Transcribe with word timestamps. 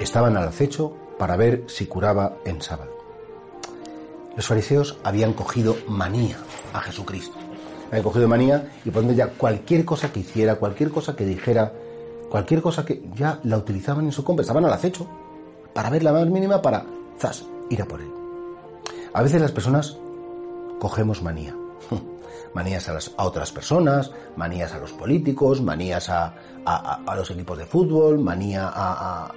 Estaban 0.00 0.34
al 0.38 0.48
acecho 0.48 0.96
para 1.18 1.36
ver 1.36 1.64
si 1.66 1.86
curaba 1.86 2.38
en 2.46 2.62
sábado. 2.62 2.96
Los 4.34 4.46
fariseos 4.46 4.96
habían 5.04 5.34
cogido 5.34 5.76
manía 5.86 6.38
a 6.72 6.80
Jesucristo. 6.80 7.36
Habían 7.88 8.04
cogido 8.04 8.26
manía 8.26 8.72
y 8.84 8.90
por 8.90 9.04
ya 9.14 9.28
cualquier 9.28 9.84
cosa 9.84 10.10
que 10.10 10.20
hiciera, 10.20 10.56
cualquier 10.56 10.90
cosa 10.90 11.14
que 11.14 11.26
dijera, 11.26 11.74
cualquier 12.30 12.62
cosa 12.62 12.86
que 12.86 13.02
ya 13.14 13.40
la 13.42 13.58
utilizaban 13.58 14.06
en 14.06 14.12
su 14.12 14.24
compra, 14.24 14.42
estaban 14.42 14.64
al 14.64 14.72
acecho 14.72 15.06
para 15.74 15.90
ver 15.90 16.02
la 16.02 16.12
más 16.12 16.26
mínima 16.26 16.62
para, 16.62 16.86
zas, 17.18 17.44
ir 17.68 17.82
a 17.82 17.84
por 17.84 18.00
él. 18.00 18.10
A 19.12 19.22
veces 19.22 19.42
las 19.42 19.52
personas 19.52 19.98
cogemos 20.78 21.20
manía. 21.22 21.54
Manías 22.54 22.88
a, 22.88 22.94
las, 22.94 23.12
otras 23.18 23.52
personas, 23.52 24.10
manías 24.36 24.72
a 24.72 24.78
los 24.78 24.92
políticos, 24.92 25.60
manías 25.60 26.08
a, 26.08 26.34
a, 26.64 27.02
a 27.06 27.16
los 27.16 27.30
equipos 27.30 27.58
de 27.58 27.66
fútbol, 27.66 28.18
manía 28.18 28.70
a, 28.72 29.30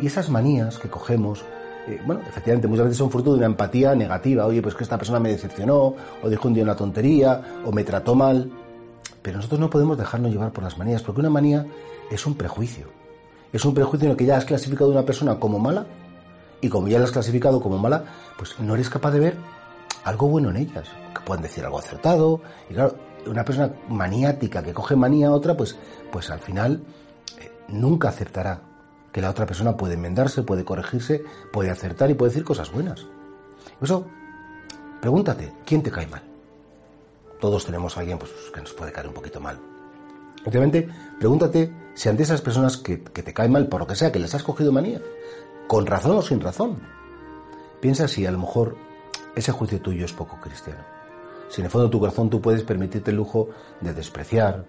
Y 0.00 0.06
esas 0.06 0.28
manías 0.28 0.78
que 0.78 0.88
cogemos, 0.88 1.44
eh, 1.86 2.00
bueno, 2.04 2.22
efectivamente 2.26 2.68
muchas 2.68 2.86
veces 2.86 2.98
son 2.98 3.10
fruto 3.10 3.32
de 3.32 3.38
una 3.38 3.46
empatía 3.46 3.94
negativa. 3.94 4.46
Oye, 4.46 4.60
pues 4.60 4.74
que 4.74 4.84
esta 4.84 4.98
persona 4.98 5.20
me 5.20 5.30
decepcionó, 5.30 5.94
o 6.22 6.28
dijo 6.28 6.48
un 6.48 6.54
día 6.54 6.64
una 6.64 6.76
tontería, 6.76 7.60
o 7.64 7.72
me 7.72 7.84
trató 7.84 8.14
mal. 8.14 8.50
Pero 9.22 9.38
nosotros 9.38 9.60
no 9.60 9.70
podemos 9.70 9.96
dejarnos 9.96 10.32
llevar 10.32 10.52
por 10.52 10.64
las 10.64 10.76
manías, 10.76 11.02
porque 11.02 11.20
una 11.20 11.30
manía 11.30 11.66
es 12.10 12.26
un 12.26 12.34
prejuicio. 12.34 12.88
Es 13.52 13.64
un 13.64 13.72
prejuicio 13.72 14.06
en 14.06 14.12
el 14.12 14.16
que 14.16 14.26
ya 14.26 14.36
has 14.36 14.44
clasificado 14.44 14.90
a 14.90 14.92
una 14.92 15.04
persona 15.04 15.38
como 15.38 15.58
mala, 15.58 15.86
y 16.60 16.68
como 16.68 16.88
ya 16.88 16.98
la 16.98 17.04
has 17.04 17.12
clasificado 17.12 17.60
como 17.60 17.78
mala, 17.78 18.04
pues 18.36 18.58
no 18.58 18.74
eres 18.74 18.88
capaz 18.88 19.12
de 19.12 19.20
ver 19.20 19.36
algo 20.04 20.28
bueno 20.28 20.50
en 20.50 20.56
ellas, 20.56 20.88
que 21.14 21.20
puedan 21.24 21.42
decir 21.42 21.64
algo 21.64 21.78
acertado. 21.78 22.40
Y 22.68 22.74
claro, 22.74 22.96
una 23.26 23.44
persona 23.44 23.72
maniática 23.88 24.62
que 24.62 24.72
coge 24.72 24.96
manía 24.96 25.28
a 25.28 25.32
otra, 25.32 25.56
pues, 25.56 25.76
pues 26.10 26.30
al 26.30 26.40
final 26.40 26.82
eh, 27.38 27.50
nunca 27.68 28.08
aceptará 28.08 28.60
que 29.14 29.22
la 29.22 29.30
otra 29.30 29.46
persona 29.46 29.76
puede 29.76 29.94
enmendarse, 29.94 30.42
puede 30.42 30.64
corregirse, 30.64 31.22
puede 31.52 31.70
acertar 31.70 32.10
y 32.10 32.14
puede 32.14 32.30
decir 32.30 32.44
cosas 32.44 32.72
buenas. 32.72 33.06
Eso, 33.80 34.04
pregúntate, 35.00 35.52
¿quién 35.64 35.84
te 35.84 35.90
cae 35.92 36.08
mal? 36.08 36.22
Todos 37.40 37.64
tenemos 37.64 37.96
a 37.96 38.00
alguien 38.00 38.18
pues, 38.18 38.32
que 38.52 38.60
nos 38.60 38.72
puede 38.72 38.90
caer 38.90 39.06
un 39.06 39.14
poquito 39.14 39.38
mal. 39.38 39.56
Obviamente, 40.44 40.88
pregúntate 41.20 41.72
si 41.94 42.08
ante 42.08 42.24
esas 42.24 42.42
personas 42.42 42.76
que, 42.76 42.96
te 42.96 43.32
caen 43.32 43.52
mal, 43.52 43.68
por 43.68 43.82
lo 43.82 43.86
que 43.86 43.94
sea, 43.94 44.10
que 44.10 44.18
les 44.18 44.34
has 44.34 44.42
cogido 44.42 44.72
manía, 44.72 45.00
con 45.68 45.86
razón 45.86 46.16
o 46.16 46.22
sin 46.22 46.40
razón, 46.40 46.80
piensa 47.80 48.08
si 48.08 48.26
a 48.26 48.32
lo 48.32 48.38
mejor 48.38 48.76
ese 49.36 49.52
juicio 49.52 49.80
tuyo 49.80 50.04
es 50.06 50.12
poco 50.12 50.40
cristiano. 50.40 50.82
Si 51.48 51.60
en 51.60 51.66
el 51.66 51.70
fondo 51.70 51.86
de 51.86 51.92
tu 51.92 52.00
corazón 52.00 52.30
tú 52.30 52.40
puedes 52.40 52.64
permitirte 52.64 53.12
el 53.12 53.18
lujo 53.18 53.50
de 53.80 53.94
despreciar, 53.94 54.64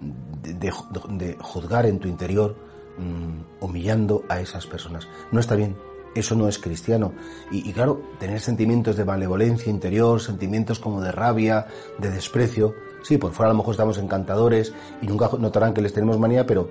de, 0.00 0.54
de, 0.54 0.72
de 1.08 1.36
juzgar 1.40 1.84
en 1.86 1.98
tu 1.98 2.06
interior, 2.06 2.68
mmm, 2.98 3.64
humillando 3.64 4.24
a 4.28 4.40
esas 4.40 4.66
personas. 4.66 5.08
No 5.32 5.40
está 5.40 5.54
bien, 5.54 5.76
eso 6.14 6.34
no 6.34 6.48
es 6.48 6.58
cristiano. 6.58 7.12
Y, 7.50 7.72
claro, 7.72 8.02
tener 8.18 8.40
sentimientos 8.40 8.96
de 8.96 9.04
malevolencia 9.04 9.70
interior, 9.70 10.20
sentimientos 10.20 10.78
como 10.78 11.00
de 11.00 11.12
rabia, 11.12 11.66
de 11.98 12.10
desprecio. 12.10 12.74
Sí, 13.02 13.16
por 13.16 13.32
fuera 13.32 13.50
a 13.50 13.52
lo 13.52 13.58
mejor 13.58 13.74
estamos 13.74 13.98
encantadores 13.98 14.72
y 15.00 15.06
nunca 15.06 15.30
notarán 15.38 15.72
que 15.72 15.80
les 15.80 15.92
tenemos 15.92 16.18
manía, 16.18 16.46
pero 16.46 16.68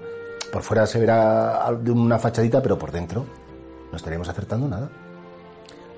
por 0.52 0.62
fuera 0.62 0.86
se 0.86 1.00
verá 1.00 1.72
de 1.82 1.92
una 1.92 2.20
fachadita, 2.20 2.62
pero 2.62 2.78
por 2.78 2.92
dentro 2.92 3.26
no 3.92 3.98
estaríamos 3.98 4.28
acertando 4.30 4.68
nada. 4.68 4.90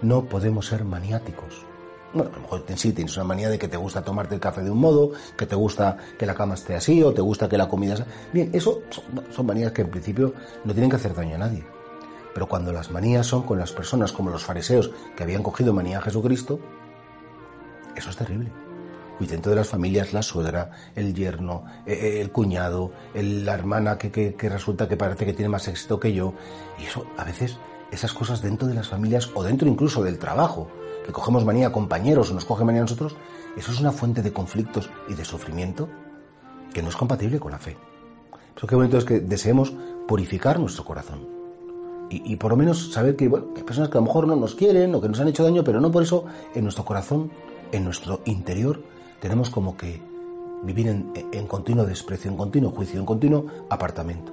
No 0.02 0.26
podemos 0.26 0.68
ser 0.68 0.86
maniáticos. 0.86 1.66
Bueno, 2.14 2.32
a 2.32 2.36
lo 2.36 2.42
mejor 2.42 2.64
sí 2.76 2.92
tienes 2.92 3.16
una 3.18 3.24
manía 3.24 3.50
de 3.50 3.60
que 3.60 3.68
te 3.68 3.78
gusta 3.78 4.02
tomarte 4.02 4.34
el 4.34 4.42
café 4.42 4.64
de 4.64 4.72
un 4.72 4.80
modo, 4.80 5.12
que 5.38 5.46
te 5.46 5.56
gusta 5.56 5.98
que 6.18 6.26
la 6.26 6.34
cama 6.34 6.56
esté 6.56 6.76
así, 6.76 7.04
o 7.04 7.14
te 7.14 7.22
gusta 7.22 7.48
que 7.48 7.58
la 7.58 7.68
comida 7.68 7.96
sea... 7.96 8.08
Bien, 8.34 8.50
eso 8.54 8.82
son, 8.90 9.04
son 9.32 9.46
manías 9.46 9.72
que 9.72 9.84
en 9.84 9.92
principio 9.92 10.34
no 10.64 10.74
tienen 10.74 10.90
que 10.90 10.96
hacer 10.96 11.14
daño 11.14 11.36
a 11.36 11.40
nadie. 11.40 11.64
Pero 12.34 12.48
cuando 12.48 12.72
las 12.72 12.90
manías 12.90 13.28
son 13.28 13.44
con 13.44 13.60
las 13.60 13.72
personas 13.72 14.12
como 14.12 14.32
los 14.32 14.44
fariseos 14.44 14.92
que 15.16 15.24
habían 15.24 15.44
cogido 15.44 15.74
manía 15.74 16.00
a 16.00 16.02
Jesucristo, 16.02 16.60
eso 17.96 18.10
es 18.10 18.16
terrible. 18.16 18.52
Y 19.20 19.28
dentro 19.28 19.52
de 19.52 19.58
las 19.58 19.68
familias, 19.68 20.14
la 20.14 20.22
suegra, 20.22 20.72
el 20.96 21.14
yerno, 21.14 21.66
el 21.86 22.32
cuñado, 22.32 22.92
el, 23.14 23.46
la 23.46 23.54
hermana 23.54 23.98
que, 23.98 24.12
que, 24.12 24.34
que 24.34 24.48
resulta 24.48 24.88
que 24.88 24.96
parece 24.96 25.26
que 25.26 25.34
tiene 25.34 25.50
más 25.50 25.68
éxito 25.68 26.00
que 26.00 26.14
yo. 26.14 26.34
Y 26.80 26.86
eso, 26.86 27.06
a 27.18 27.26
veces, 27.26 27.58
esas 27.92 28.14
cosas 28.14 28.42
dentro 28.42 28.68
de 28.68 28.74
las 28.74 28.88
familias 28.88 29.30
o 29.34 29.44
dentro 29.44 29.68
incluso 29.68 30.02
del 30.02 30.18
trabajo, 30.18 30.72
que 31.10 31.14
cogemos 31.14 31.44
manía 31.44 31.68
a 31.68 31.72
compañeros 31.72 32.30
o 32.30 32.36
nos 32.36 32.46
coge 32.46 32.64
manía 32.64 32.82
a 32.82 32.86
nosotros, 32.86 33.16
eso 33.58 33.72
es 33.72 33.80
una 33.80 33.92
fuente 33.92 34.22
de 34.22 34.32
conflictos 34.32 34.92
y 35.08 35.16
de 35.16 35.26
sufrimiento 35.26 35.90
que 36.72 36.84
no 36.84 36.90
es 36.90 36.96
compatible 36.96 37.40
con 37.40 37.52
la 37.52 37.58
fe. 37.58 37.76
Eso 38.56 38.68
qué 38.68 38.76
bonito 38.76 38.98
es 38.98 39.06
que 39.06 39.20
deseemos 39.20 39.74
purificar 40.08 40.60
nuestro 40.60 40.86
corazón. 40.86 41.28
Y, 42.12 42.34
y, 42.34 42.36
por 42.36 42.52
lo 42.52 42.58
menos 42.58 42.92
saber 42.92 43.16
que, 43.16 43.28
bueno, 43.28 43.54
que 43.54 43.62
hay 43.62 43.66
personas 43.66 43.90
que 43.90 43.98
a 43.98 44.02
lo 44.02 44.06
mejor 44.06 44.28
no 44.28 44.36
nos 44.36 44.54
quieren 44.54 44.94
o 44.94 45.02
que 45.02 45.10
nos 45.10 45.20
han 45.20 45.28
hecho 45.28 45.44
daño, 45.44 45.64
pero 45.64 45.82
no 45.82 45.92
por 45.92 46.04
eso 46.04 46.26
en 46.54 46.64
nuestro 46.64 46.86
corazón, 46.86 47.32
en 47.72 47.84
nuestro 47.84 48.22
interior, 48.26 48.82
tenemos 49.20 49.50
como 49.50 49.78
que 49.78 50.02
vivir 50.64 50.88
en, 50.90 51.12
en 51.32 51.48
continuo 51.48 51.86
desprecio, 51.86 52.30
en 52.30 52.38
continuo 52.38 52.72
juicio, 52.72 53.00
en 53.00 53.06
continuo 53.06 53.46
apartamento. 53.70 54.32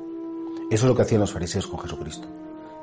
Eso 0.70 0.84
es 0.84 0.88
lo 0.88 0.94
que 0.94 1.02
hacían 1.02 1.20
los 1.20 1.32
fariseos 1.32 1.66
con 1.66 1.78
Jesucristo. 1.80 2.28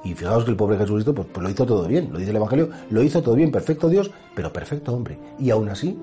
Y 0.03 0.13
fijaos 0.13 0.43
que 0.43 0.51
el 0.51 0.57
pobre 0.57 0.77
Jesucristo 0.77 1.13
pues, 1.13 1.27
pues, 1.31 1.43
lo 1.43 1.49
hizo 1.49 1.65
todo 1.65 1.87
bien, 1.87 2.09
lo 2.11 2.19
dice 2.19 2.31
el 2.31 2.37
Evangelio, 2.37 2.69
lo 2.89 3.03
hizo 3.03 3.21
todo 3.21 3.35
bien, 3.35 3.51
perfecto 3.51 3.87
Dios, 3.87 4.11
pero 4.35 4.51
perfecto 4.51 4.93
hombre. 4.93 5.17
Y 5.39 5.49
aún 5.49 5.69
así 5.69 5.97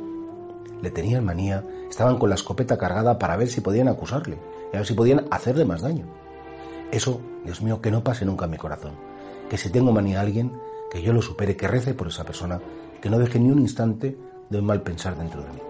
le 0.80 0.90
tenían 0.90 1.24
manía, 1.24 1.64
estaban 1.88 2.18
con 2.18 2.30
la 2.30 2.36
escopeta 2.36 2.78
cargada 2.78 3.18
para 3.18 3.36
ver 3.36 3.48
si 3.48 3.60
podían 3.60 3.88
acusarle, 3.88 4.38
a 4.72 4.78
ver 4.78 4.86
si 4.86 4.94
podían 4.94 5.26
hacerle 5.30 5.64
más 5.64 5.82
daño. 5.82 6.06
Eso, 6.90 7.20
Dios 7.44 7.60
mío, 7.62 7.80
que 7.80 7.90
no 7.90 8.02
pase 8.02 8.24
nunca 8.24 8.46
en 8.46 8.52
mi 8.52 8.56
corazón. 8.56 8.92
Que 9.48 9.58
si 9.58 9.70
tengo 9.70 9.92
manía 9.92 10.18
a 10.18 10.22
alguien, 10.22 10.52
que 10.90 11.02
yo 11.02 11.12
lo 11.12 11.22
supere, 11.22 11.56
que 11.56 11.68
rece 11.68 11.94
por 11.94 12.08
esa 12.08 12.24
persona, 12.24 12.60
que 13.00 13.10
no 13.10 13.18
deje 13.18 13.38
ni 13.38 13.50
un 13.50 13.60
instante 13.60 14.16
de 14.48 14.58
un 14.58 14.66
mal 14.66 14.82
pensar 14.82 15.16
dentro 15.16 15.42
de 15.42 15.50
mí. 15.50 15.69